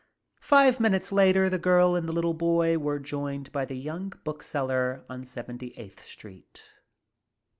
Five 0.41 0.79
minutes 0.79 1.11
later 1.11 1.47
the 1.47 1.59
girl 1.59 1.95
and 1.95 2.09
the 2.09 2.11
little 2.11 2.33
boy 2.33 2.79
were 2.79 2.97
joined 2.97 3.51
by 3.51 3.65
the 3.65 3.77
young 3.77 4.11
bookseller 4.23 5.05
on 5.07 5.23
Seventy 5.23 5.77
eighth 5.77 6.01
Street. 6.03 6.63